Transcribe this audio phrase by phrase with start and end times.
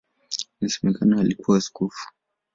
[0.59, 2.07] Inasemekana alikuwa askofu.